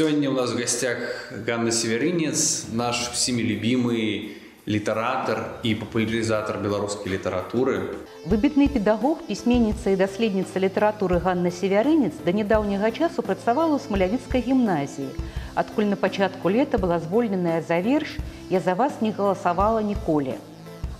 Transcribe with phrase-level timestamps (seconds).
[0.00, 0.98] Сегодня у нас в гостях
[1.30, 4.36] Ганна Северинец, наш всеми любимый
[4.66, 7.94] літаратар і папулярызатар беларускай літаратуры.
[8.26, 15.14] Выбітны педагог, пісьменніца і даследніца літаратуры Ганна Севярынец да нядаўняга часу працавала ў смалявіцкай гімназіі,
[15.54, 18.18] адкуль на пачатку лета была звольненая за верш
[18.50, 20.34] «Я за вас не галасавала ніколі».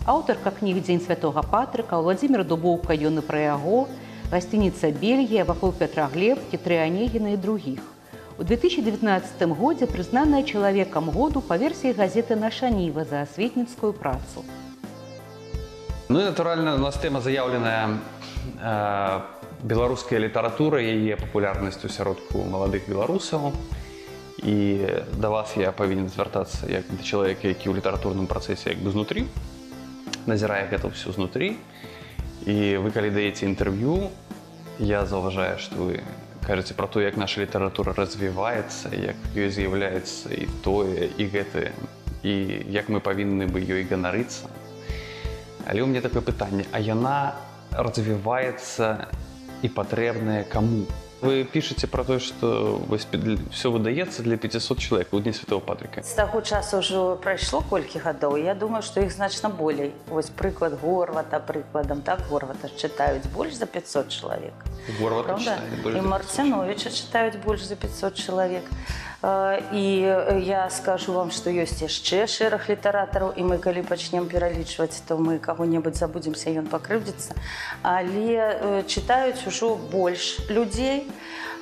[0.06, 3.90] Аўтарка кніг дзень святого Патрыка, Владзімир Дубоўка ён і пра яго,
[4.30, 7.82] гасцініца Бельгія, вакол Петра Глебкі, Тры Анегіна і другіх.
[8.40, 14.44] У 2019 годзе прызнаная чалавекам году па версіі газеты «Наша Ніва» за асветніцкую працу.
[16.08, 17.98] Ну і натуральна, у нас тэма заяўленая
[18.60, 19.20] э,
[19.62, 23.56] беларуская літаратура, яе папулярнасць у сяродку маладых беларусаў.
[24.44, 28.92] І да вас я павінен звяртацца як да чалавека, які ў літаратурным працэсе як бы
[28.92, 29.24] знутры,
[30.28, 31.56] назірае гэта ўсё знутры.
[32.46, 34.12] І вы калі даеце інтэрв'ю,
[34.78, 36.04] я заўважаю, што вы
[36.45, 41.71] кажаце пра то, як наша літаратура развіваецца, як ёй з'яўляецца і тое і гэтае
[42.23, 42.33] і
[42.69, 44.49] як мы павінны бы ёй ганарыцца.
[45.65, 47.33] Але ў мне такое пытанне, а яна
[47.73, 49.09] развіваецца
[49.61, 50.85] і патрэбная каму?
[51.22, 52.76] Вы пішаце пра тое, што
[53.50, 56.02] все выдаецца для 500 чалавек у дні святого патрыка.
[56.04, 58.36] З таго часу ўжо прайшло колькі гадоў.
[58.36, 59.92] Я думаю, што іх значна болей.
[60.12, 64.52] Вось прыклад горвата прыкладам так горвата чытаюць больш за 500 чалавек.
[65.00, 65.56] Горвата Правда?
[65.56, 68.64] чытаюць больш І за 500 Марцяновіча чытаюць больш за 500 чалавек.
[69.22, 70.00] Э, І
[70.46, 75.38] я скажу вам, што ёсць яшчэ шэраг літаратараў і мы калі пачнем пералічваць, то мы
[75.38, 77.34] каго-небудзь забудземся, ён пакрыўдзіцца.
[77.82, 81.08] Але э, чытаюць ужо больш людзей,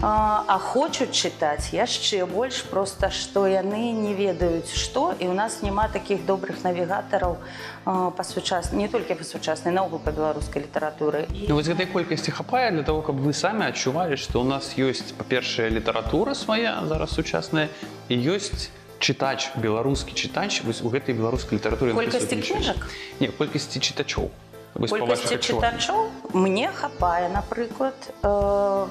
[0.01, 5.63] а а хочуць чытаць яшчэ больш проста што яны не ведаюць што і ў нас
[5.63, 7.37] няма такіх добрых навігатараў
[7.85, 11.87] а, па сучас не толькі па сучаснай наогул па беларускай літаратуры і Ну, вось гэтай
[11.87, 16.83] колькасці хапае для того, каб вы самі адчувалі, што ў нас ёсць па-першае літаратура свая
[16.91, 22.88] зараз сучасная і ёсць чытач беларускі чытач вось у гэтай беларускай літаратуры Колькасці кніжак?
[23.20, 24.30] Не колькасці чытачоў
[24.76, 28.86] колькасці чытачоў мне хапае напрыклад э,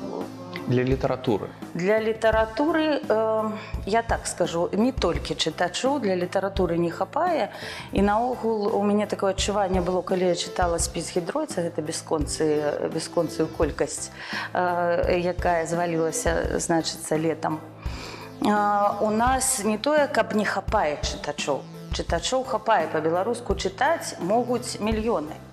[0.67, 3.51] для літаратуры Для літаратуры э,
[3.87, 7.53] я так скажу не толькі чытачоў для літаратуры не хапае
[7.93, 13.49] і наогул у мяне такое адчуванне было калі я чытала спіс гідройца гэта бясконцы бясконцую
[13.57, 14.11] колькасць
[14.53, 18.18] э, якая звалілася значыцца летом э,
[19.02, 21.64] у нас не тое каб не хапае чытачоў
[21.94, 25.47] чытачоў хапае па-беларуску чытаць могуць мільёны А,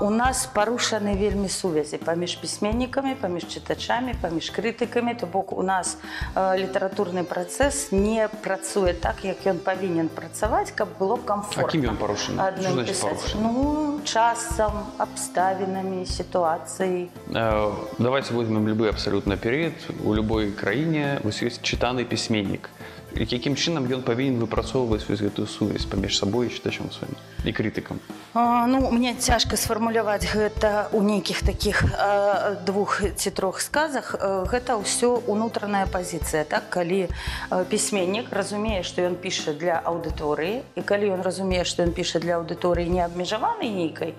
[0.00, 5.98] У нас парушаны вельмі сувязі паміж пісьменнікамі, паміж чытачамі, паміж крытыкамі, то бок у нас
[6.34, 11.66] э, літаратурны працэс не працуе так, як ён павінен працаваць, каб было комфортно.
[11.66, 12.34] А кім ён парушаны?
[12.34, 13.14] Што Адным значыць пісаць.
[13.14, 13.42] парушаны?
[13.42, 17.10] Ну, часам, абставінамі, сітуацыяй.
[17.30, 22.70] Э, давайте возьмем любы абсалютна перыяд у любой краіне вось ёсць чытаны пісьменнік
[23.16, 27.98] якім чынам ён павінен выпрацоўваць вось гэтую сувязь паміж сабой і чытачом сваім і крытыкам
[28.34, 34.44] А, Ну мне цяжка сфармуляваць гэта ў нейкіх такіх а, двух ці трох сказах Э,
[34.46, 40.82] гэта ўсё унутраная пазіцыя так калі э, пісьменнік разумее што ён піша для аўдыторыі і
[40.82, 44.14] калі ён разумее што ён піша для аўдыторыі не абмежаванай нейкай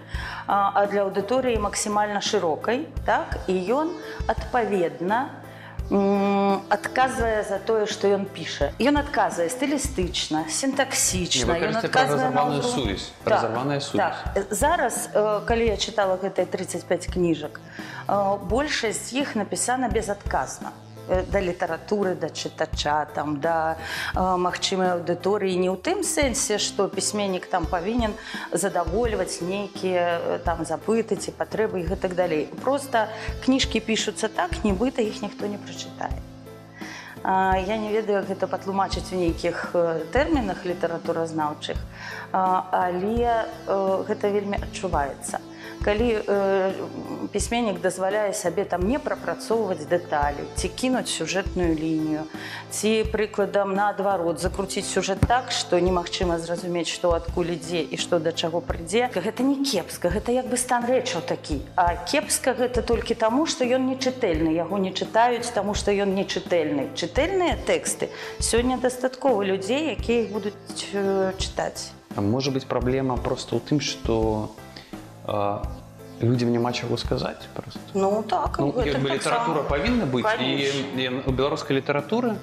[0.47, 3.93] а а для аўдыторыі максімальна шырокай так і ён
[4.27, 5.29] адпаведна м,
[6.69, 12.01] адказвае за тое што ён піша ён адказвае стылістычна сінтаксічна Не, вы ён кажаце пра
[12.01, 14.15] адказвае на разарваную ўзру- сувязь, пра разарваную сувязь.
[14.33, 14.45] так.
[14.51, 17.59] зараз э, калі я чытала гэтыя 35 кніжак
[18.07, 23.76] э, большасць з іх напісана безадказна Э, Да літаратуры да чытача там да
[24.14, 28.14] э, магчымай аўдыторыі не ў тым сэнсе што пісьменнік там павінен
[28.52, 32.48] задавольваць нейкія э, там запыты ці патрэбы і гэтак далей.
[32.62, 33.06] Просто
[33.44, 36.14] кніжкі пішуцца так нібыта іх ніхто не прачытае.
[37.26, 41.74] Я не ведаю, як гэта патлумачыць у нейкіх э, тэрмінах літаратуразнаўчых,
[42.30, 45.42] але э, гэта вельмі адчуваецца.
[45.86, 46.72] Калі э,
[47.30, 52.26] пісьменнік дазваляе сабе там не прапрацоўваць дэталі, ці кінуць сюжэтную лінію,
[52.74, 58.34] ці прыкладам наадварот закруціць сюжэт так, што немагчыма зразумець, што адкуль ідзе і што да
[58.34, 59.14] чаго прыйдзе.
[59.14, 61.62] Гэта не кепска, гэта як бы стан рэчаў такі.
[61.78, 66.18] А кепска гэта толькі таму, што ён не чытэльны, яго не чытаюць, таму што ён
[66.18, 66.98] не чытэльны.
[66.98, 68.10] Чытэльныя тэксты
[68.42, 71.94] сёння дастаткова людзей, якія будуць э, чытаць.
[72.18, 74.50] Можа быць праблема просто ў тым што
[75.27, 75.57] э,
[76.21, 79.15] людзям няма чаго сказаць просто Ну так ну, гэта як бы таксама.
[79.15, 81.01] літаратура павінна быць і, Конечно.
[81.01, 82.35] і у беларускай літаратуры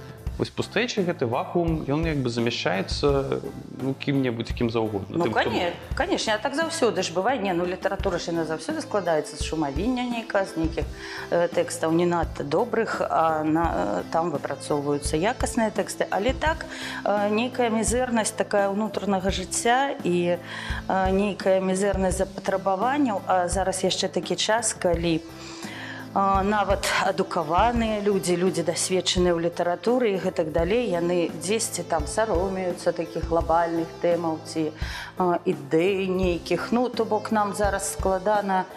[0.42, 3.42] вось пустэчы гэты вакуум ён як бы замяшчаецца
[3.82, 7.52] ну кім-небудзь кім заўгодна Ну, Тым, хто- конечно, конечно, а так заўсёды ж бывае не
[7.52, 10.86] ну літаратура ж яна заўсёды складаецца з шумавіння нейка з нейкіх
[11.30, 16.66] э, тэкстаў не надта добрых а на, э, там выпрацоўваюцца якасныя тэксты але так
[17.04, 24.36] э, нейкая мізэрнасць такая ўнутранага жыцця і э, нейкая мізэрнасць запатрабаванняў а зараз яшчэ такі
[24.36, 25.71] час калі а,
[26.13, 33.25] нават адукаваныя людзі людзі дасведчаныя ў літаратуры і гэтак далей яны дзесьці там саромеюцца такіх
[33.33, 34.69] глобальных тэмаў ці
[35.17, 36.69] ідэй нейкіх.
[36.69, 38.69] Ну то бок нам зараз складана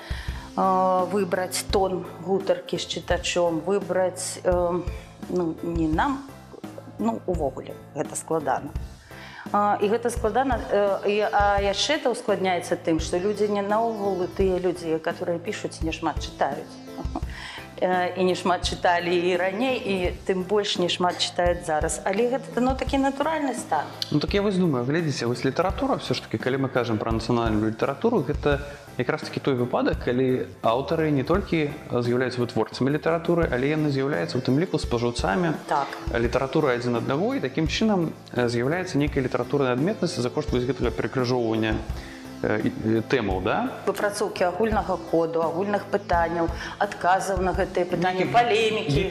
[1.13, 4.41] выбраць тон гутаркі з чытачом выбраць
[5.29, 6.25] ну, не нам
[6.99, 8.73] ну увогуле гэта складана.
[9.53, 15.37] І гэта складана а яшчэ это ускладняецца тым што людзі не наогул тыя людзі которые
[15.37, 16.86] пішуць не шмат чытаюць
[17.81, 19.95] і не шмат чыталі і раней і
[20.27, 22.01] тым больш не шмат чытаюць зараз.
[22.05, 23.85] Але гэта ну такі натуральны стан.
[24.11, 27.13] Ну так я вось думаю глядзіце вось літаратура все ж таки калі мы кажам пра
[27.13, 28.61] нацыянальную літаратуру гэта
[28.99, 34.41] якраз таки той выпадак калі аўтары не толькі з'яўляюцца вытворцамі літаратуры але яны з'яўляюцца у
[34.41, 35.53] тым ліку спажыўцамі.
[35.69, 35.87] Так.
[36.17, 40.91] літаратуры адзін аднаго і такім чынам э, з'яўляецца нейкая літаратурная адметнасць за кошт вось гэтага
[40.91, 41.77] перакрыжоўвання.
[41.77, 42.16] э, і
[43.11, 43.57] тэмаў да
[43.87, 46.49] выпрацоўкі агульнага коду агульных пытанняў
[46.79, 49.11] адказаў на гэтыя пытанні палемікі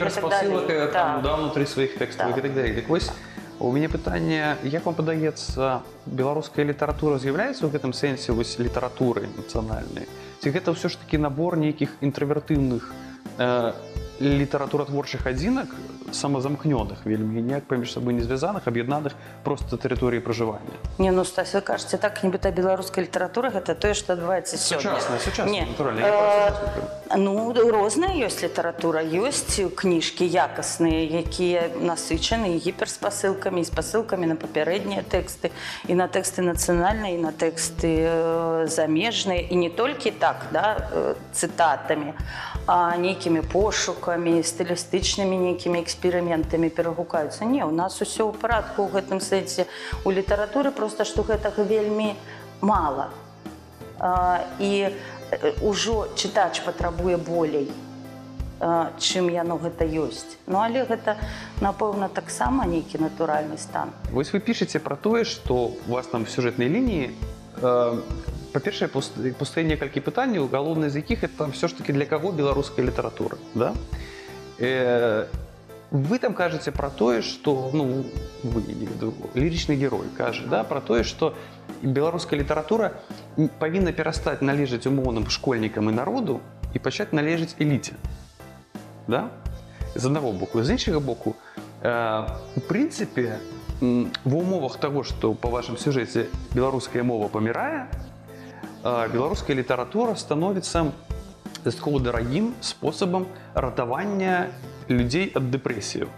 [0.71, 0.91] далей.
[0.91, 1.23] там Так.
[1.23, 2.37] да, ўнутры сваіх тэкстаў Так.
[2.37, 3.11] і так далей дык вось
[3.59, 10.07] у мяне пытанне як вам падаецца беларуская літаратура з'яўляецца ў гэтым сэнсе вось літаратурай нацыянальнай
[10.43, 12.83] ці гэта ўсё ж такі набор нейкіх інтравертыўных
[13.39, 13.73] э,
[14.19, 15.67] літаратуратворчых адзінак
[16.14, 19.12] самазамкнёных вельмі ніяк паміж сабой не звязаных аб'яднаных
[19.44, 24.14] просто тэрыторыі пражывання Не ну Стась, вы кажаце так нібыта беларуская літаратура гэта тое што
[24.14, 27.00] адбываецца сёння Сучасная, сучасная, Не, натуральна, я про э, сучасную.
[27.16, 35.02] Ну розная ёсць літаратура ёсць кніжкі якасныя якія насычаны і гіперспасылкамі і спасылкамі на папярэднія
[35.02, 35.50] тэксты
[35.90, 41.14] і на тэксты нацыянальныя і на тэксты э, замежныя і не толькі так да э,
[41.34, 42.14] цытатамі
[42.66, 49.20] а нейкімі пошукамі стылістычнымі нейкімі эксперыментамі перагукаюцца не у нас усё ў парадку ў гэтым
[49.20, 49.66] сэнсе
[50.04, 52.14] у літаратуры просто што гэтага вельмі
[52.60, 53.10] мала
[54.00, 57.68] А, і э, ўжо чытач патрабуе болей
[58.60, 61.20] а, чым яно гэта ёсць ну але гэта
[61.60, 66.72] напэўна таксама нейкі натуральны стан Вось вы пішаце пра тое, што у вас там сюжэтнай
[66.72, 67.12] лініі
[67.60, 68.00] э,
[68.52, 73.36] па-першае пустыя некалькі пытанняў, галоўнае з якіх это все ж таки для каго беларуская літаратура.
[73.54, 73.74] Да?
[74.58, 75.26] Э,
[75.90, 78.04] вы там кажаце пра тое, што ну,
[78.42, 81.34] вы, я не ведаю, лірычны герой кажа да, пра тое, што
[81.82, 82.92] беларуская літаратура
[83.58, 86.40] павінна перастаць належаць умоўным школьнікам і народу
[86.74, 87.98] і пачаць належыць эліце.
[89.08, 89.30] Да?
[89.94, 91.34] з аднаго боку з іншага боку
[91.82, 92.26] э,
[92.56, 93.38] у прынцыпе
[93.82, 100.92] м, ва умовах того што па вашым сюжэце беларуская мова памірае э, беларуская літаратура становіцца
[101.64, 104.48] дастаткова дарагім спосабам ратавання
[104.88, 106.08] людзей ад дэпрэсію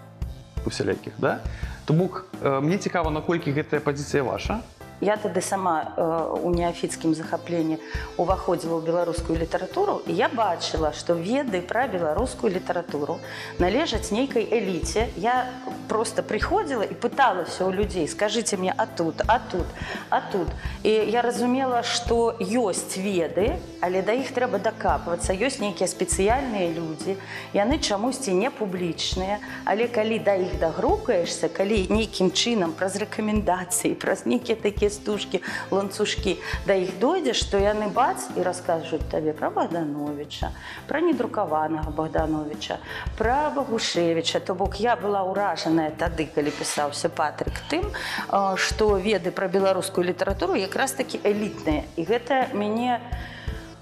[0.67, 1.41] усялякіх да
[1.85, 4.63] то бок э, мне цікава наколькі гэтая пазіцыя ваша
[5.03, 7.79] Я тады сама э, у неафіцкім захапленні
[8.23, 13.19] уваходзіла ў беларускую літаратуру і я бачыла, што веды пра беларускую літаратуру
[13.59, 15.11] належаць нейкай эліце.
[15.19, 15.51] Я
[15.91, 19.67] просто прыходзіла і пыталася ў людзей, скажыце мне а тут, а тут,
[20.07, 20.47] а тут.
[20.87, 25.35] І я разумела, што ёсць веды, але да іх трэба дакапвацца.
[25.35, 27.19] ёсць нейкія спецыяльныя людзі,
[27.51, 34.31] яны чамусьці не публічныя, але калі да іх дагрукаешся, калі нейкім чынам праз рэкамендацыі, праз
[34.31, 40.53] нейкія такія стужкі, ланцужкі да іх дойдзеш, што яны бац і раскажуць табе пра Богдановича,
[40.87, 42.79] пра недрукаванага Богдановича,
[43.19, 44.41] пра Багушевіча.
[44.41, 50.05] То бок я была ўражаная тады, калі пісаўся Патрык тым, э, што веды пра беларускую
[50.07, 51.85] літаратуру якраз такі элітныя.
[51.97, 53.01] І гэта мяне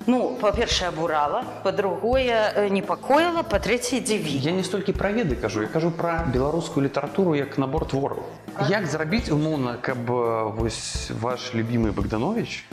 [0.08, 4.38] ну, па-першае, абурала, па-другое, э, непакоіла, па-трэцяе, дзіві.
[4.42, 8.24] Я не столькі пра веды кажу, я кажу пра беларускую літаратуру як набор твораў.
[8.70, 12.66] Як зрабіць умоўна, каб э, вось ваш любімы Богданович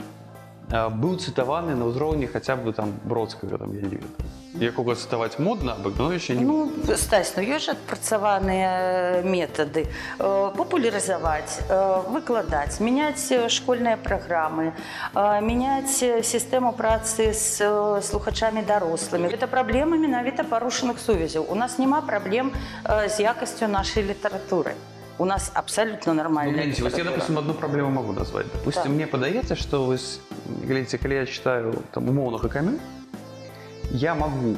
[0.69, 4.42] э, быў цытаваны на ўзроўні хаця б там бродскага там я не ведаю.
[4.58, 9.86] Якога цытаваць модна, а Богдановича не Ну, Стась, ну ёсць жа адпрацаваныя метады
[10.18, 14.72] э, папулярызаваць, э, выкладаць, мяняць э, школьныя праграмы,
[15.14, 19.28] э, мяняць э, сістэму працы з э, слухачамі дарослымі.
[19.28, 21.44] Гэта праблема менавіта парушаных сувязяў.
[21.48, 22.50] У нас няма праблем
[22.84, 24.72] э, з якасцю нашай літаратуры.
[25.18, 27.14] У нас абсалютна Ну, нармальная глядзіце, вось я, літаратура.
[27.16, 28.46] допустим, одну праблему могу назваць.
[28.54, 28.92] Допустим, Так.
[28.92, 30.20] мне падаецца, што вось,
[30.66, 32.78] глядзіце, калі я читаю там умоўнага камю,
[33.92, 34.56] я могу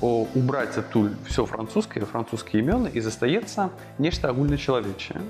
[0.00, 5.22] о, убрать оттуль все французское, французские имена, и застаецца нешта агульначалавечае,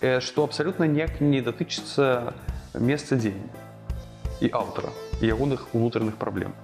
[0.00, 2.34] э, што абсалютна ніяк не датычыцца
[2.78, 3.50] месца дзеяння
[4.40, 4.90] і аўтара
[5.20, 6.54] і ягоных унутраных праблем.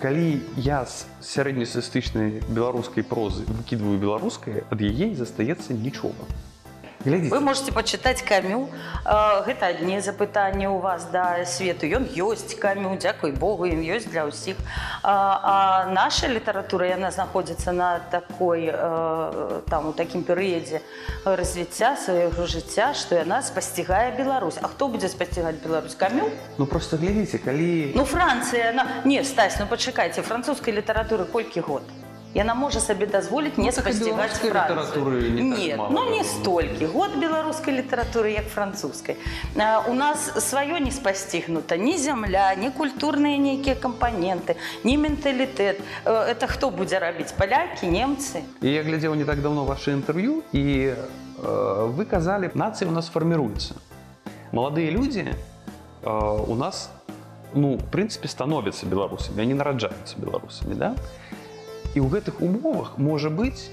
[0.00, 6.28] Калі я з сярэднестатыстычнай беларускай прозы выкідваю беларускае, ад яе застаецца нічога.
[7.04, 8.68] Глядзіце, Вы можете почитать камю
[9.06, 14.10] Э, гэта адне запытанне у вас да свету ён ёсць камю дзякуй Богу ён ёсць
[14.10, 14.58] для ўсіх
[15.02, 15.54] а, а
[15.94, 20.82] наша літаратура яна знаходзіцца на такой э, там у такім перыядзе
[21.22, 26.26] развіцця свайго жыцця што яна спасцігае Беларусь А хто будзе спасцігаць Беларусь камю
[26.58, 31.86] ну просто глядзіце, калі Ну Францыя на не стась ну пачакайце французскай літаратуры колькі год
[31.86, 31.99] Яна
[32.54, 36.00] можа сабе дазволіць не Ну, так і спасцігаць беларускай літаратуры не так Нет, мала, ну
[36.10, 36.24] не я думаю.
[36.24, 39.16] столькі год беларускай літаратуры як французскай
[39.56, 46.30] А, у нас сваё не спасцігнута ні зямля ні культурныя нейкія кампаненты ні менталітэт Э,
[46.30, 50.92] это хто будзе рабіць палякі немцы І я глядзеў не так давно ваше інтэрв'ю і
[50.92, 53.74] э, вы казалі нацыя у нас фарміруецца
[54.52, 55.32] маладыя людзі
[56.02, 56.90] э, у нас
[57.54, 60.94] ну в прынцыпе становяцца беларусамі они нараджаюцца беларусамі да
[61.95, 63.67] І ў гэтых умовах можа быць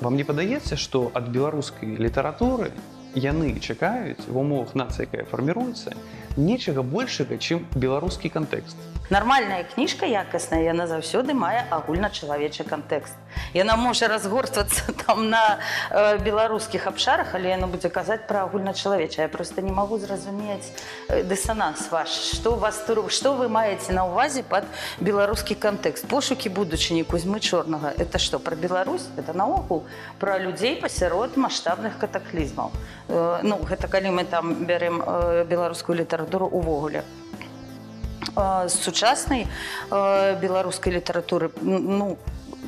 [0.00, 2.72] вам не падаецца што ад беларускай літаратуры
[3.14, 5.96] яны чакаюць в умовах нацыі якая фарміруецца
[6.36, 8.76] нечага большага чым беларускі кантэкст
[9.12, 13.16] нармальная кніжка якасная яна заўсёды мае агульначалавечы кантэкст
[13.54, 15.58] яна можа разгортвацца там на
[15.90, 20.72] э, беларускіх абшарах але яна будзе казаць пра агульначалавеча я просто не магу зразумець
[21.08, 22.10] э, дысананс ваш.
[22.34, 24.64] Што вас што вы маеце на ўвазе пад
[25.00, 29.08] беларускі кантэкст пошукі будучыні кузьмы чорнага это што пра Беларусь?
[29.16, 29.84] Это наогул
[30.18, 32.70] пра людзей пасярод маштабных катаклізмаў
[33.08, 37.04] э, ну гэта калі мы там бярэм э, беларускую літаратуру увогуле.
[38.36, 39.46] Э, сучаснай
[39.90, 42.16] э, беларускай літаратуры ну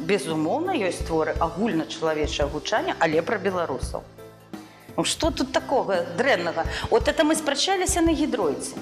[0.09, 4.03] безумоўна ёсць творы агульначалавечае гучання але пра беларусаў
[4.97, 8.75] Ну, что тут такого дрэннага вот это мы спрачаліся на гідройцы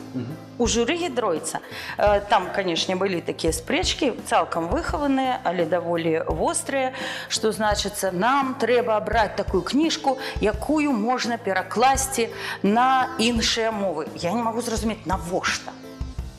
[0.57, 1.59] у журы гідройца
[1.97, 6.93] Э, там канешне былі такія спрэчкі цалкам выхаваныя але даволі вострыя
[7.27, 12.29] што значыцца нам трэба абраць такую кніжку якую можна перакласці
[12.63, 15.73] на іншыя мовы я не магу зразумець навошта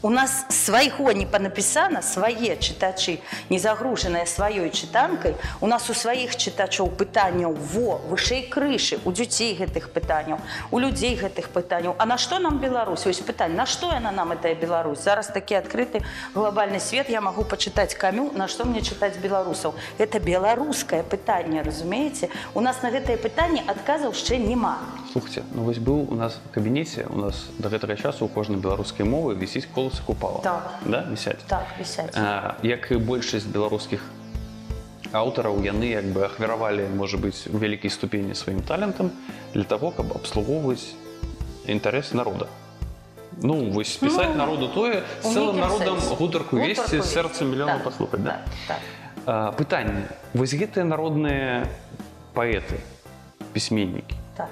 [0.03, 3.19] У нас свайго не панапісана свае чытачы
[3.51, 9.59] не загружаныя сваёй чытанкай у нас у сваіх чытачоў пытанняў во вышэй крышы у дзяцей
[9.59, 10.39] гэтых пытанняў
[10.71, 14.31] у людзей гэтых пытанняў А на што нам Беларусь ось пытань на што яна нам
[14.31, 19.19] этая Беларусь зараз такі адкрыты глобальны свет я магу пачытаць камю на што мне чытаць
[19.19, 24.79] беларусаў это беларускае пытанне разумееце у нас на гэтае пытанне адказаў яшчэ няма
[25.11, 28.63] слухайте ну вось быў у нас в кабінеце у нас да гэтага часу у кожнай
[28.63, 30.79] беларускай мовы вісіць коласы купала Так.
[30.87, 34.01] да вісяць так вісяць А, як і большасць беларускіх
[35.13, 39.11] аўтараў яны як бы ахвяравалі можа быць у вялікай ступені сваім талентам
[39.55, 40.93] для того каб абслугоўваць
[41.67, 42.47] інтарэс народа
[43.43, 46.17] ну вось пісаць Ну, народу тое у з цэлым нейкім народам сэнсе.
[46.17, 48.31] гутарку весці Гутарку з сэрца мільёна Так, паслухаць да?
[48.31, 48.81] так, так.
[49.27, 51.65] А, пытанне вось гэтыя народныя
[52.35, 52.77] паэты
[53.55, 54.51] пісьменнікі так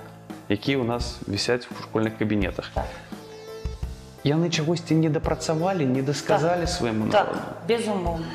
[0.48, 2.86] якія ў нас вісяць у школьных кабінетах так
[4.24, 8.26] яны чагосьці не дапрацавалі не дасказалі свайму Так, народу безумоўна.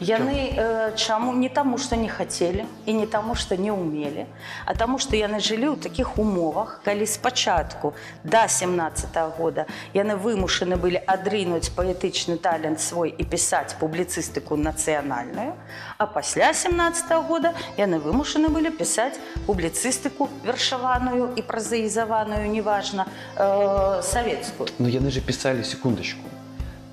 [0.00, 4.24] Яны э, чаму не таму, што не хацелі і не таму, што не ўмелі,
[4.64, 7.92] а таму, што яны жылі ў такіх умовах, калі спачатку
[8.24, 15.52] да 17 -го года яны вымушаны былі адрынуць паэтычны талент свой і пісаць публіцыстыку нацыянальную,
[15.98, 24.02] а пасля 17 -го года яны вымушаны былі пісаць публіцыстыку вершаваную і празаізаваную, неважна, э,
[24.02, 24.68] савецкую.
[24.78, 26.30] Ну яны же пісалі секундачку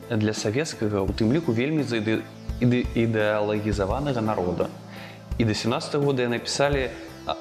[0.10, 2.00] для савецкага у тым ліку вельмі за
[2.62, 4.68] іде- іде- ідэалагізаванага народа
[5.38, 6.90] і до 17 -го года яны пісалі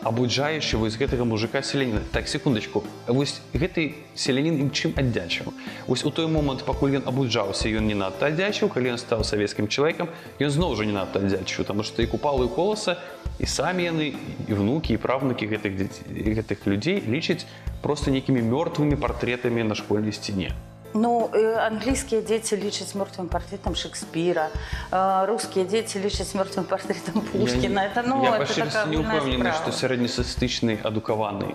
[0.03, 5.55] абуджаючы вось гэтага мужика селяніна так секундачку вось гэты селянін ім чым аддзячыў
[5.87, 9.69] вось у той момант пакуль ён абуджаўся ён не надта аддзячыў калі ён стаў савецкім
[9.69, 12.99] чалавекам ён зноў жа не надта аддзячыў таму што і купалы коласа
[13.39, 14.15] і самі яны
[14.49, 17.47] і внукі і правнукі гэтых дзяцей- гэтых людзей лічаць
[17.83, 20.51] просто нейкімі мёртвымі партрэтамі на школьнай сцяне
[20.95, 24.49] Ну, э, англійскія дзеці лічаць мёртвым партрэтам Шекспіра,
[24.91, 27.85] э, рускія дзеці лічаць мёртвым партрэтам Пушкіна.
[27.85, 29.57] Это, ну, я это па шчырасці такая не агульная ўпэўнены справа.
[29.61, 31.55] што сярэднестатыстычны адукаваны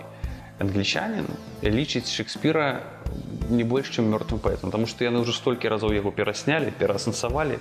[0.61, 1.25] англічанін
[1.63, 2.85] лічыць Шекспіра
[3.49, 4.69] не больше, чем мертвым поэтом.
[4.71, 7.59] Потому что яны уже столько разов его перасняли, переасенсовали,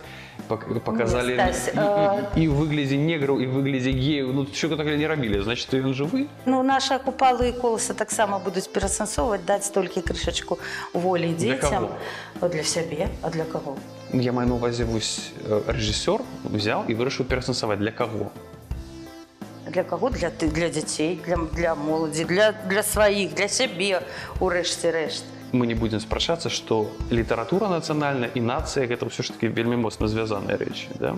[0.49, 4.35] пок- показали Не, Стась, и, э, и, и в выгляде негров, и в выгляде геев.
[4.35, 6.27] Ну, що так не робили, значит, він живий.
[6.47, 10.59] Ну, наші акупали і колеса так само будуть пересенсовувати, дати тільки кришечку
[10.95, 11.89] волі Для дітям.
[12.41, 12.49] кого?
[12.53, 13.77] Для себе, а для кого?
[14.13, 17.83] Я маю на увазі, ось е, режисер взяв і вирішив пересенсувати.
[17.83, 18.31] Для кого?
[19.71, 20.11] Для кого?
[20.11, 24.01] Для, ти- для дітей, для, для молоді, для, для своїх, для себе,
[24.41, 25.25] урешті-решт.
[25.52, 30.08] мы не будзем спрачацца што літаратура нацыянальна і нацыя гэта ўсё ж таки вельмі моцна
[30.08, 31.16] звязаныя рэчы да?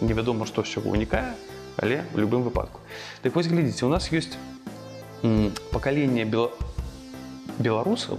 [0.00, 1.34] невядома што з чаго ўнікае
[1.76, 2.80] але у любым выпадку
[3.22, 4.36] так вось глядзіце у нас ёсць
[5.72, 6.50] пакаленне бела...
[7.58, 8.18] беларусаў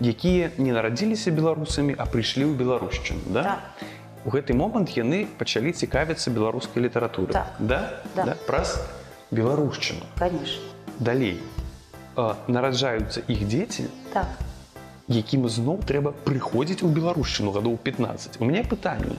[0.00, 3.42] якія не нарадзіліся беларусамі а прыйшлі ў беларушчыну да?
[3.42, 3.54] да
[4.24, 7.56] у гэты момант яны пачалі цікавіцца беларускай літаратуры так.
[7.58, 8.00] да?
[8.16, 8.24] Да.
[8.24, 8.80] да праз
[9.30, 10.64] беларушчыну конечно
[10.98, 11.40] далей
[12.16, 14.28] а, нараджаюцца іх дзеці, Так.
[15.08, 19.18] якім зноў трэба прыходзіць у беларушчыну гадоў 15 у меня пытанне.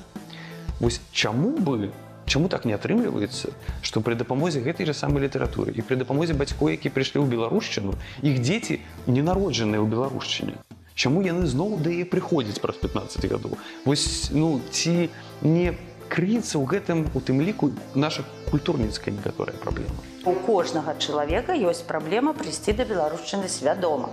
[0.80, 1.92] Вось чаму бы
[2.26, 6.74] чаму так не атрымліваецца што пры дапамозе гэтай жа самай літаратуры і пры дапамозе бацькоў
[6.74, 7.94] які прыйшлі ў беларушчыну
[8.26, 10.58] іх дзеці не народжаныя ў беларушчыне?
[10.96, 13.60] Чаму яны зноў да яе прыходзяць праз 15 гадоў?
[13.86, 15.12] Вось ну ці
[15.44, 15.78] не
[16.10, 22.32] крыецца ў гэтым у тым ліку наша культурніцкая некаторая праблема У кожнага чалавека ёсць праблема
[22.34, 24.10] прыйсці да беларушчыны свядома.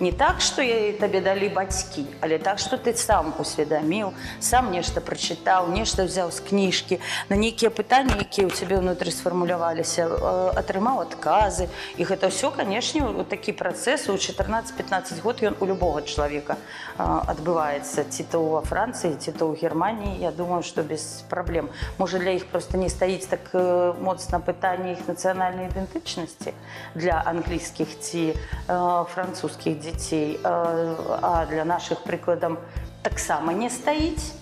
[0.00, 4.12] Не так, што я табе далі бацькі, але так, што ты сам усведаміў,
[4.44, 7.00] сам нешта прачытаў, нешта ўзяў з кніжкі,
[7.32, 11.72] на нейкія пытанні, якія ў цябе ўнутры сфармуляваліся, э, атрымаў адказы.
[11.96, 18.04] І гэта ўсё, канешне, такі працэс у 14-15 год ён у любога чалавека э, адбываецца
[18.04, 21.72] ці то ва Францыі, ці то ў Геррманіі, я думаю, што без праблем.
[21.96, 26.52] Можа для іх проста не стаіць так э, моцна пытанне іх нацыянальнай ідэнтычнасці
[26.92, 32.58] для англійскіх ці э, французскіх дзяцей, э, а для нашых прыкладам
[33.02, 34.32] таксама не стаіць.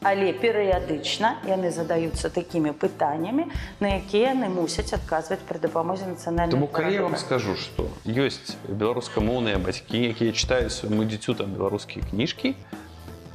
[0.00, 3.52] Але перыядычна яны задаюцца такімі пытаннямі,
[3.84, 7.20] на якія яны мусяць адказваць пры дапамозе нацыянальнай Тому калі я вам літаратуры.
[7.20, 12.56] скажу, што ёсць беларускамоўныя бацькі, якія чытаюць свайму дзіцю там беларускія кніжкі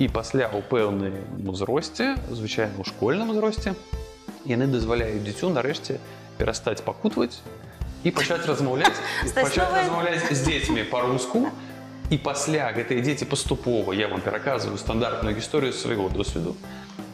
[0.01, 3.77] і пасля ў пэўным узросце, звычайна ў школьным узросце,
[4.49, 6.01] яны дазваляюць дзіцю нарэшце
[6.41, 7.68] перастаць пакутваць і
[8.11, 8.95] пачаць размаўляць
[9.25, 11.49] Стаць пачаць новай- размаўляць з дзецьмі па-руску
[12.09, 16.55] і пасля гэтыя дзеці паступова я вам пераказваю стандартную гісторыю з свайго досведу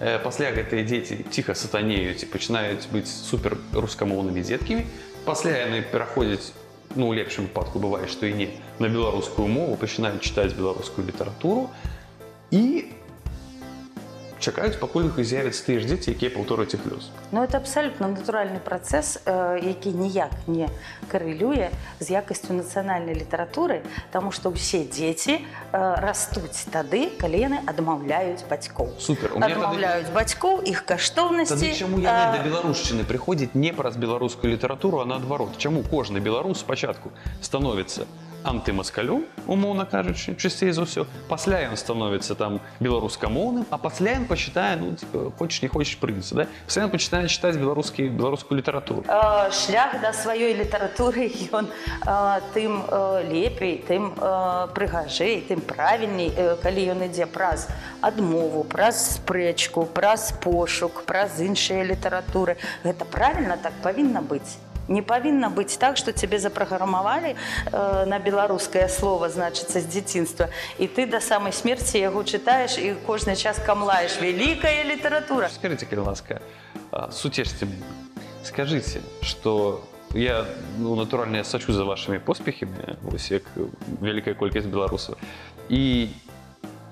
[0.01, 4.82] Э, пасля гэтыя дзеці ціха сатанеюць і пачынаюць быць супер рускамоўнымі дзеткамі
[5.30, 6.58] пасля яны пераходзяць
[6.97, 8.47] ну у лепшым выпадку бывае што і не
[8.82, 11.69] на беларускую мову пачынаюць чытаць беларускую літаратуру
[12.49, 12.89] і
[14.45, 18.60] чакаюць пакуль іх з'явяцца тыя ж дзеці якія паўтораць іх лёс Ну, это абсалютна натуральны
[18.60, 20.67] працэс, э, які ніяк не
[21.08, 25.45] карэлюе з якасцю нацыянальнай літаратуры, таму што ўсе дзеці э,
[26.01, 28.99] растуць тады, калі яны адмаўляюць бацькоў.
[28.99, 29.32] Супер.
[29.36, 31.56] У меня тады- Адмаўляюць бацькоў, іх каштоўнасці.
[31.56, 36.19] Тады чаму яны э, да беларушчыны прыходзяць не праз беларускую літаратуру, а наадварот чаму кожны
[36.19, 38.04] беларус спачатку становіцца
[38.43, 44.77] антымаскалю умоўна кажучы часцей за ўсё пасля ён становіцца там беларускамоўным а пасля ён пачытае
[44.82, 46.47] ну типа, хочаш не хочаш прынца да?
[46.65, 52.82] пасля ён пачынае чытаць беларускі беларускую літаратуру Э, шлях да сваёй літаратуры ён э, тым
[52.82, 57.69] э, лепей тым э, прыгажэй тым правільней э, калі ён ідзе праз
[58.01, 65.49] адмову праз спрэчку праз пошук праз іншыя літаратуры гэта правільна так павінна быць не павінна
[65.49, 70.49] быць так што цябе запраграмавалі э, на беларускае слово значыцца з дзяцінства
[70.80, 76.12] і ты да самай смерці яго чытаеш і кожны час камлаеш вялікая літаратура скажите калі
[76.12, 76.41] ласка
[76.91, 77.88] а, суцешьте мяне
[78.43, 79.82] скажите что
[80.13, 80.45] я
[80.77, 83.43] ну, натуральна я сачу за вашими поспехами вось як
[84.01, 85.15] вялікая колькасць беларусаў
[85.69, 86.10] і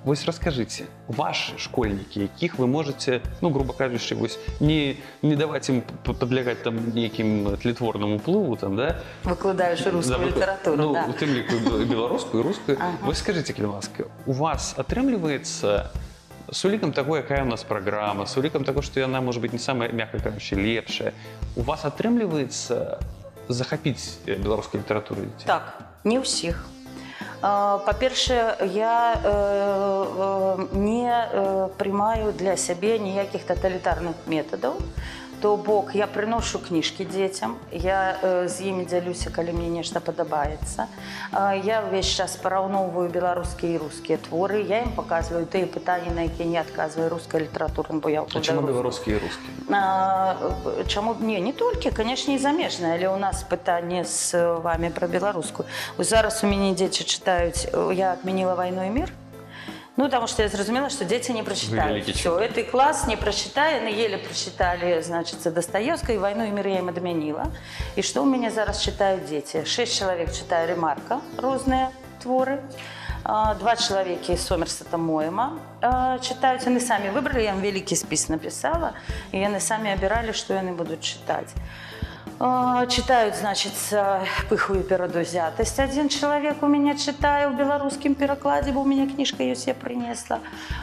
[0.06, 5.82] вось расскажите ваши школьнікі якіх вы можете ну грубо кажучы вось не не даваць ім
[5.82, 11.06] п- падлягаць там нейкім тлетворнаму плыву там да выкладаеш рускую Да, вы- літаратуру ну, да.
[11.10, 12.98] у тым ліку бе- беларускую і рускую Ага.
[13.06, 15.90] вы скажите калі ласка у вас атрымліваецца
[16.52, 19.60] с улікам таго якая у нас праграма с улікам таго што яна можа быть не
[19.60, 21.12] самая мякка кажучы лепшая
[21.56, 22.98] у вас атрымліваецца
[23.50, 26.66] захапіць э, беларускай літаратуры Так, не ўсіх.
[27.44, 34.76] А, Па-першае, я э, э, не э, прымаю для сябе ніякіх таталітарных метадаў.
[35.44, 40.88] то бок я прыношу кніжкі дзецям я э, з імі дзялюся калі мне нешта падабаецца
[41.32, 46.28] э, я ўвесь час параўноўваю беларускія і рускія творы я ім паказваю тыя пытанні на
[46.28, 49.48] якія не адказвае руская літаратура бо я А чому білоруські і русські?
[49.72, 50.36] А,
[50.88, 55.08] чаму б не не толькі канешне і замежныя але ў нас пытанне з вами пра
[55.08, 59.10] беларускую Вось зараз у мяне дзеці чытаюць э, я адмяніла вайну і мір
[59.97, 62.01] ну потому что я зразумела что дети не прочитали.
[62.01, 66.89] Все этот класс не прочитали на еле прочитали значит достоевской войну и мир я им
[66.89, 67.51] отменила
[67.97, 69.65] и что у меня зараз читают дети?
[69.65, 71.91] Шесть человек читаю ремарка розные
[72.23, 72.61] творы.
[73.27, 76.67] А, два человека из Сомерсета Моема а, читают.
[76.67, 78.93] Они сами выбрали я им великий спис написала
[79.33, 81.49] и они сами обирали что они будут читать
[82.91, 85.81] Читают, значит, э, «Пыху и перадузятость».
[85.81, 90.41] Один человек у меня читаю в белорусском перекладе, у меня книжка есть, я принесла,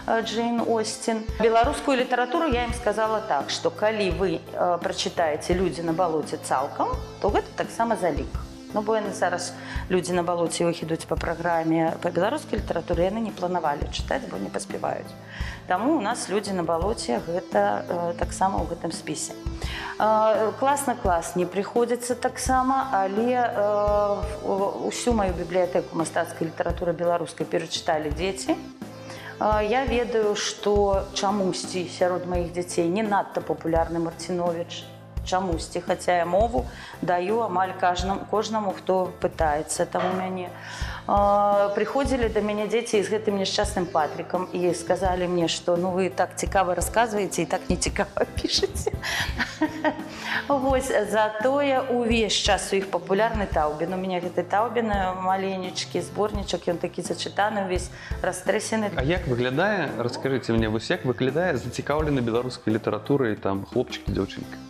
[0.07, 1.23] э, Джейн Остин.
[1.39, 6.89] Белорусскую литературу я им сказала так, что коли вы э, прочитаете «Люди на болоте» цалком,
[7.21, 8.50] то это так само залик.
[8.74, 9.52] Ну, бо яны зараз
[9.90, 14.36] людзі на балоце іх ідуць па праграме па беларускай літаратуры яны не планавалі чытаць бо
[14.36, 15.12] не паспяваюць
[15.66, 21.36] Таму у нас людзі на балоце гэта э, таксама ў гэтым спісе э, класна клас
[21.36, 28.58] не прыходзіцца таксама але э, усю маю бібліятэку мастацкай літаратуры беларускай перачыталі дзеці
[29.38, 34.84] Э, Я ведаю, што чамусьці сярод маіх дзяцей не надта папулярны Марцінович,
[35.26, 36.66] чамусьці, хаця я мову
[37.02, 40.48] даю амаль кажнаму, кожнаму, хто пытаецца там у мяне.
[41.08, 46.10] Э, Прыходзілі да мяне дзеці з гэтым няшчасным патрікам і сказалі мне, што ну вы
[46.10, 48.92] так цікава расказваеце і так не цікава пішаце.
[50.48, 53.94] Вось затое увесь час у іх папулярны таўбін.
[53.94, 54.90] У мяне гэты таўбін
[55.22, 57.90] маленечкі зборнічак, ён такі зачытаны увесь
[58.22, 58.90] растрэсены.
[58.96, 64.69] А як выглядае, раскажыце мне, вось як выглядае зацікаўлены беларускай літаратурай там хлопчык і дзяўчынка?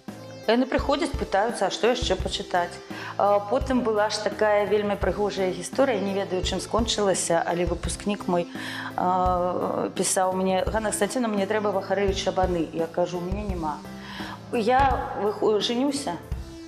[0.50, 2.70] Яны прыходзяць, пытаюцца, а што яшчэ пачытаць.
[3.18, 8.46] А Потым была ж такая вельмі прыгожая гісторыя, не ведаю, чым скончылася, але выпускнік мой
[8.94, 12.68] а, пісаў мне Ганна Кстаціна, мне трэба вахарэвіч шабаны.
[12.72, 13.78] Я кажу, у мяне няма.
[14.52, 16.14] Я выху- жанюся,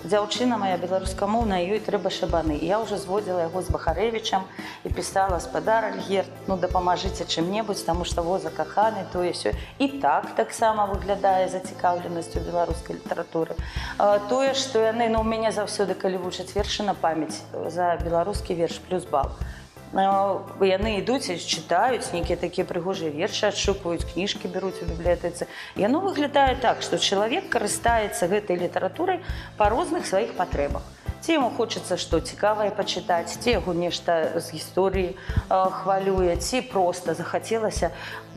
[0.03, 4.47] дзяўчына моя беларускамоўная ёй трэба шабаны я ўжо зводзіла яго з бахарэвічам
[4.87, 10.31] і пісала спадар альгерт ну дапамажыце чым-небудзь таму што во закаханы тое сё і так
[10.39, 13.59] таксама выглядае зацікаўленасць у беларускай літаратуры
[13.99, 18.55] А, тое што яны ну у мяне заўсёды калі вучаць вершы на памяць за беларускі
[18.55, 19.59] верш плюс бал А,
[19.93, 25.49] яны ідуць і чытаюць нейкія такія прыгожыя вершы адшукваюць кніжкі бяруць у бібліятэцы
[25.81, 29.25] яно выглядае так што чалавек карыстаецца гэтай літаратурай
[29.57, 30.85] па розных сваіх патрэбах
[31.25, 35.17] ці яму хочацца што цікавае пачытаць ці яго нешта з гісторыі
[35.49, 37.89] а, хвалюе ці проста захацелася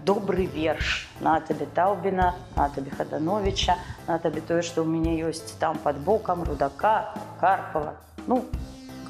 [0.08, 3.76] добры верш на табе таўбіна на табе хадановича
[4.08, 7.94] на табе тое што ў мяне ёсць там под бокам рудака карпова
[8.26, 8.42] ну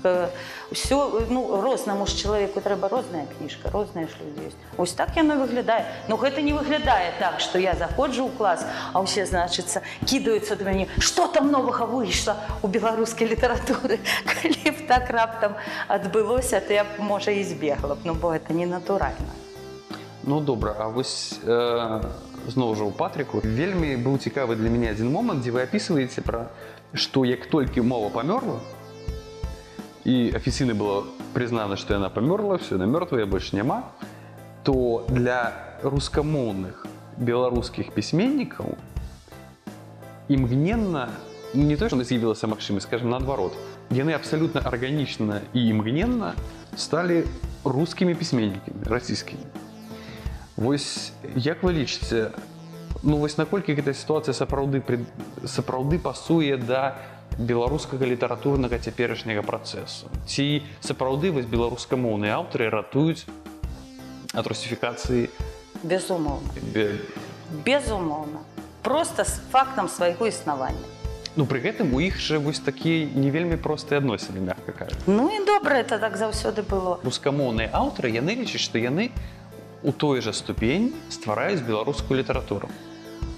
[0.03, 5.39] ўсё ну рознаму ж чалавеку трэба розная кніжка розныя ж людзі ёсць ось так яно
[5.39, 10.59] выглядае но гэта не выглядае так што я заходжу ў клас а ўсе значыцца кідаюцца
[10.59, 15.55] да мяне што там новага выйшла у беларускай літаратуры калі б так раптам
[15.87, 19.31] адбылося то я б можа і збегла б ну бо это не натуральна
[20.25, 22.01] Ну добра, а вось э,
[22.47, 26.47] зноў жа ў патрыку вельмі быў цікавы для мяне адзін момант, дзе вы апісваеце пра
[26.95, 28.63] што як толькі мова памёрла
[30.07, 33.93] і афіцыйна было прызнана, што яна памёрла, все на мёртвая больш няма,
[34.65, 36.87] то для рускамоўных
[37.19, 38.75] беларускіх пісьменнікаў
[40.29, 41.09] імгненна
[41.55, 43.53] ну, не то, што з'явілася магчымасць, скажем наадварот,
[43.91, 46.35] яны абсалютна арганічна і імгненна
[46.77, 47.25] сталі
[47.65, 49.45] рускімі пісьменнікамі расійскімі.
[50.57, 52.33] Вось як вы лічыце
[53.03, 55.07] ну вось наколькі гэта сітуацыя сапраўды пред-
[55.45, 56.97] сапраўды пасуе да
[57.38, 60.10] беларускага літаратурнага цяперашняга працэсу.
[60.26, 63.26] Ці сапраўды вось беларускамоўныя аўтары ратуюць
[64.34, 65.30] ад русіфікацыі?
[65.84, 66.50] Безумоўна.
[66.74, 67.00] Бе-
[67.66, 68.42] безумоўна.
[68.82, 70.86] Просто з фактам свайго існавання.
[71.38, 75.30] Ну пры гэтым у іх жа вось такія не вельмі простыя адносіны мягка кажа ну
[75.30, 76.98] і добра это так заўсёды было.
[77.06, 79.12] Рускамоўныя аўтары яны лічаць што яны
[79.84, 82.70] у той жа ступень ствараюць беларускую літаратуру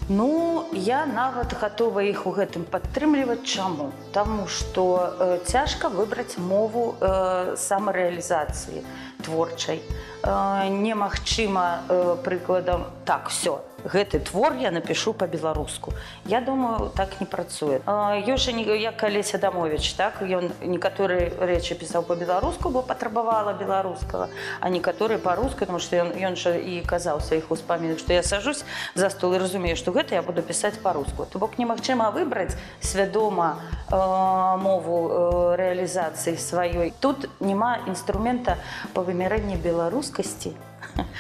[0.10, 3.46] Ну, я нават гатова іх у гэтым падтрымліваць.
[3.46, 3.92] Чаму.
[4.12, 8.82] Таму што э, цяжка выбраць мову э, самарэалізацыі
[9.22, 9.86] творчай.
[10.26, 15.93] Э, немагчыма э, прыкладам так все гэты твор я напишу по-беларуску
[16.25, 21.75] Я думаю так не працуе ёсць жа не- як калеся дамовіч так ён некаторыя рэчы
[21.75, 24.29] пісаў по-беларуску бо патрабавала беларускага
[24.61, 28.23] а некаторыя па-руску тому что ён ён жа і казаў у сваіх успамінах што я
[28.23, 32.57] сажусь за стол і разумею што гэта я буду пісаць па-руску то бок немагчыма выбраць
[32.81, 38.57] свядома э, мову э, рэалізацыі сваёй тут няма інструмента
[38.95, 40.57] па вымярэнні беларускасці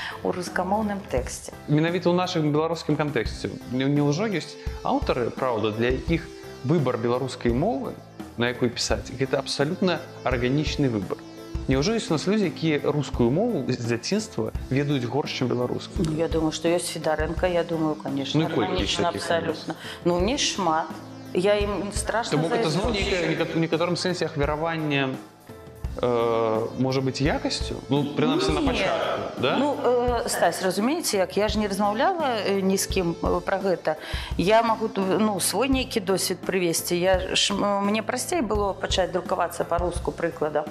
[0.23, 5.95] у рускамоўным тэксце Менавіта ў нашым беларускім кантэксце не, не ўжо ёсць аўтары праўда для
[5.97, 6.27] якіх
[6.65, 7.93] выбар беларускай мовы
[8.39, 11.19] на якой пісаць гэта абсалютна арганічны выбар
[11.69, 16.13] Няўжо ёсць у нас людзі якія рускую мову з дзяцінства ведаюць горш чым беларускую Ну,
[16.17, 19.75] Я думаю, что есть Федоренко, я думаю, конечно, Ну и колькі органично, таких абсолютно.
[20.05, 20.87] Ну, не шмат.
[21.33, 23.29] Я им страшно То бок это зноў завидую.
[23.31, 25.17] нейкае у некаторым сэнсе ахвяраванне
[26.03, 28.67] э, можа быць якасцю ну прынамсі на Ні.
[28.67, 29.57] пачатку да?
[29.59, 33.59] Ну, э, Стась, разумееце, як я ж не размаўляла э, ні з кім э, пра
[33.59, 33.97] гэта.
[34.39, 36.95] Я магу ну, свой нейкі досвед прывесці.
[36.95, 40.65] Я ж, м, мне прасцей было пачаць друкавацца па-руску прыкладам.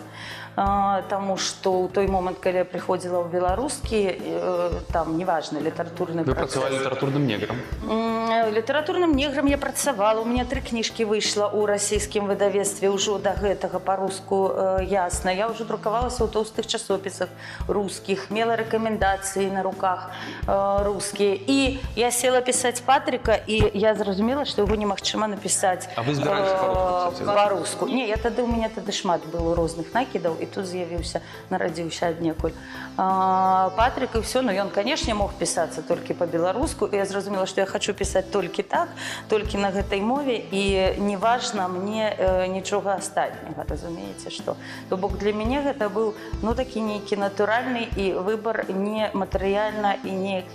[0.58, 6.22] А, Таму што ў той момант, калі я прыходзіла ў беларускі, э, там неважна літаратурны
[6.22, 6.62] вы працэс.
[6.62, 7.58] працавалі літаратурным неграм
[7.89, 13.34] М, літаратурным неграм я працавала у меня тры кніжкі выйшла ў расійскім выдавецтве ўжо да
[13.34, 17.30] гэтага па-руску э, ясна я ўжо друкавалася ў тоўстых часопісах
[17.68, 20.12] рускіх мела рэкамендацыі на руках
[20.46, 26.02] э, рускія і я села пісаць патрыка і я зразумела што яго немагчыма напісаць А
[26.06, 27.36] вы збіраліся па-руску пісаць?
[27.36, 32.10] па-руску не я тады у мяне тады шмат было розных накідаў і тут з'явіўся нарадзіўся
[32.16, 32.56] аднекуль
[32.98, 37.62] А, Патрик і все ну ён канешне мог пісацца толькі по-беларуску і я зразумела што
[37.62, 38.89] я хочу пісаць толькі так
[39.30, 44.56] толькі на гэтай мове і неважна мне э, нічога астатняга разумееце што
[44.89, 46.13] то бок для мяне гэта быў
[46.44, 50.46] ну такі нейкі натуральны і выбар не матэрыяльна і не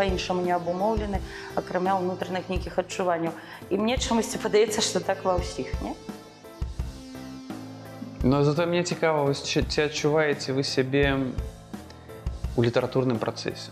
[0.00, 1.20] па-іншаму не абумоўлены
[1.60, 3.36] акрамя ўнутраных нейкіх адчуванняў
[3.68, 5.92] і мне чамусьці падаецца што так ва ўсіх не
[8.22, 11.18] Ну зато мне цікава вось ці ці адчуваеце вы сябе
[12.56, 13.70] у літаратурным працэсе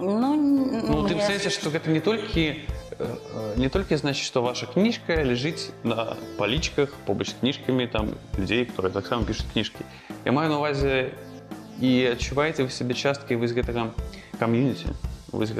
[0.00, 2.56] Ну, Ну, ты в мне- сэнсе, што гэта не толькі э,
[2.98, 8.64] э, не толькі значыць, што ваша кніжка ляжыць на палічках побач з кніжкамі там людзей,
[8.64, 9.82] которые таксама пішуць кніжкі.
[10.24, 11.10] Я маю на увазе
[11.80, 13.90] і адчуваеце вы сябе часткай вы з гэтага
[14.38, 14.86] кам'юніці,
[15.32, 15.52] вы з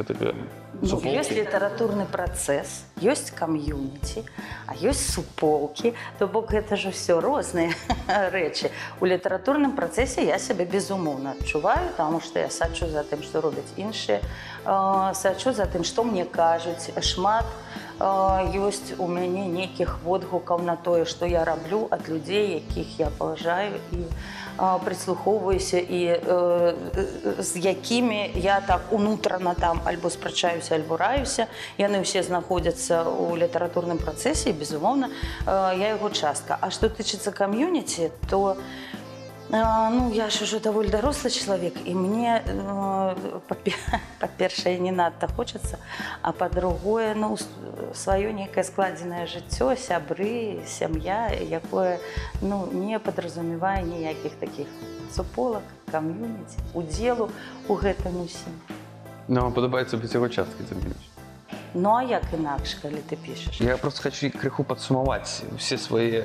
[0.73, 1.19] гэтага Ну, суполкі?
[1.19, 4.23] ёсць літаратурны працэс, ёсць кам'юніці,
[4.67, 7.75] а ёсць суполкі, то бок гэта ж ўсё розныя
[8.07, 8.71] рэчы.
[9.01, 13.75] У літаратурным працэсе я сябе безумоўна адчуваю, таму што я сачу за тым, што робяць
[13.77, 17.47] іншыя, э, сачу за тым, што мне кажуць шмат.
[17.99, 18.05] э,
[18.55, 23.83] Ёсць у мяне нейкіх водгукаў на тое, што я раблю ад людзей, якіх я паважаю
[23.91, 24.07] і
[24.59, 31.48] а, прыслухоўваюся і э, э, з якімі я так унутрана там альбо спрачаюся альбо раюся
[31.78, 36.58] яны ўсе знаходзяцца ў літаратурным працэсе безумоўна э, я яго частка.
[36.62, 38.56] А што тычыцца кам'юніці то
[39.52, 43.16] э, ну я ж ужо даволі дарослы чалавек і мне э,
[43.48, 43.76] па-пе-
[44.20, 45.78] па-першае не надта хочацца
[46.22, 47.38] а па-другое ну
[47.94, 52.00] сваё нейкае складзенае жыццё сябры сям'я якое
[52.42, 54.68] ну не падразумевае ніякіх такіх
[55.14, 57.30] суполак кам'юніці удзелу
[57.68, 58.58] у гэтым усім
[59.29, 61.09] Ну, вам падабаецца быць яго часткай замінуць.
[61.75, 66.25] ну а як інакш калі ты пішаш Я просто хочу крыху падсумаваць усе свае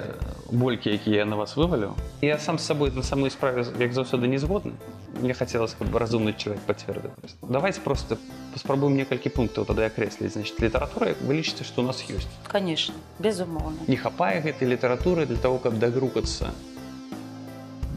[0.52, 1.96] болькі, якія я на вас вывалю.
[2.22, 4.74] Я сам з сабой на самой справе як заўсёды не згодны.
[5.22, 7.12] Мне хацелось каб разумны чалавек пацвердыў.
[7.41, 8.17] Давайте просто
[8.54, 13.88] паспрабуем некалькі пунктаў тады акрэсліць значит літаратура вы лічыце што у нас ёсць конечно безумоўна
[13.88, 16.54] не хапае гэтай літаратуры для того каб дагрукацца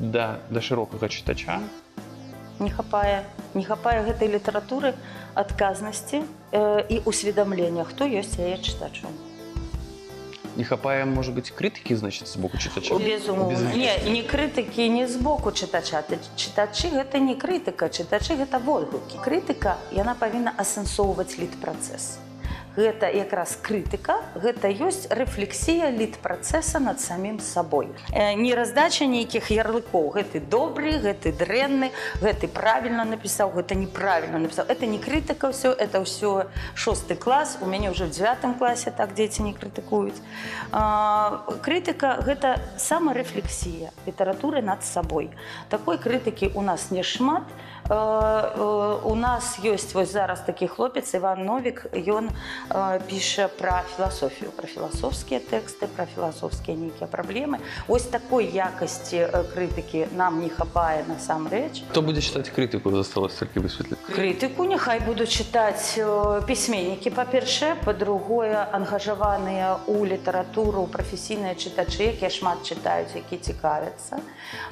[0.01, 1.61] да да шырокага чытача
[2.61, 4.95] не хапае не хапае гэтай літаратуры
[5.35, 6.23] адказнасці
[6.53, 9.13] э, і усведамлення хто ёсць яе чытачом
[10.57, 15.17] не хапае можа быць крытыкі значит з боку чытача безумоўна не не крытыкі не з
[15.21, 21.61] боку чытача Ты- чытачы гэта не крытыка чытачы гэта водгукі крытыка яна павінна асэнсоўваць лід
[21.61, 22.17] працэс
[22.77, 29.51] гэта якраз крытыка гэта ёсць рэфлексія лід працэса над самім сабой Э, не раздача нейкіх
[29.51, 35.73] ярлыкоў гэты добры гэты дрэнны гэты правільна напісаў гэта неправільна напісаў это не крытыка ўсё
[35.73, 40.21] это ўсё шосты клас у мяне ўжо в девятым класе так дзеці не крытыкуюць
[40.73, 45.31] А, крытыка гэта самарэфлексія літаратуры над сабой
[45.69, 51.15] такой крытыкі у нас не шмат Э, э, у нас ёсць вось зараз такі хлопец
[51.15, 52.31] Іван Новік ён
[52.71, 57.59] э, піша пра філасофію, пра філасофскія тэксты, пра філасофскія нейкія праблемы.
[57.89, 61.83] Ось такой якасці э, крытыкі нам не хапае насамрэч.
[61.91, 64.03] Хто буде читати критику, засталось тільки висвітлити.
[64.11, 72.67] Крытыку няхай будуць чытаць э, пісьменнікі па-першае, па-другое ангажаваныя ў літаратуру прафесійныя чытачы, якія шмат
[72.67, 74.19] чытаюць, які цікавяцца.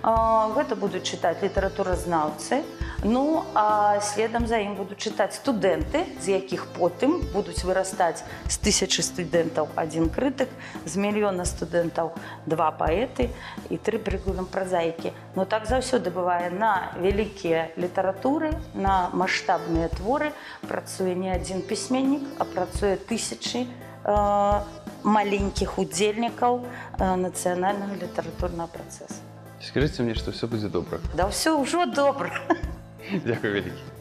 [0.03, 2.63] А, Гэта будуць чытаць літаратуразнаўцы.
[3.05, 9.05] Ну а следам за ім будуць чытаць студэнты, з якіх потым будуць вырастаць з тысячы
[9.05, 10.49] студэнтаў адзін крытык,
[10.89, 13.29] з мільёна студэнтаў два паэты
[13.69, 15.13] і тры прыкладам празаікі.
[15.37, 20.33] Ну так заўсёды бывае на вялікія літаратуры, на маштабныя творы
[20.65, 24.61] працуе не адзін пісьменнік, а працуе тысячы э,
[25.05, 29.21] маленькіх удзельнікаў э, нацыянальнага літаратурнага працэсу.
[29.61, 30.99] Скажіть мені, що все буде добре.
[31.17, 32.33] Да ўсё ўжо добра.
[33.27, 33.98] Дякую вялікі.